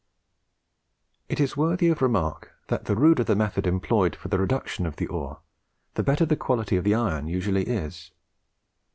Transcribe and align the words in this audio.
It 1.29 1.39
is 1.39 1.55
worthy 1.55 1.87
of 1.89 2.01
remark, 2.01 2.53
that 2.69 2.85
the 2.85 2.95
ruder 2.95 3.23
the 3.23 3.35
method 3.35 3.67
employed 3.67 4.15
for 4.15 4.29
the 4.29 4.39
reduction 4.39 4.87
of 4.87 4.95
the 4.95 5.05
ore, 5.05 5.41
the 5.93 6.01
better 6.01 6.25
the 6.25 6.35
quality 6.35 6.75
of 6.75 6.83
the 6.83 6.95
iron 6.95 7.27
usually 7.27 7.65
is. 7.67 8.09